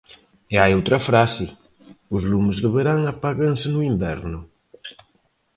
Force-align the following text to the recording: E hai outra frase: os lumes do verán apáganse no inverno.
E 0.53 0.55
hai 0.61 0.71
outra 0.79 0.99
frase: 1.07 1.45
os 2.15 2.23
lumes 2.31 2.57
do 2.63 2.69
verán 2.77 2.99
apáganse 3.13 3.67
no 3.71 3.81
inverno. 3.91 4.39